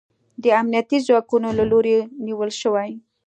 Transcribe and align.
د 0.43 0.45
امنیتي 0.59 0.97
ځواکونو 1.07 1.49
له 1.59 1.63
لوري 1.71 1.95
نیول 2.25 2.51
شوی 2.61 2.89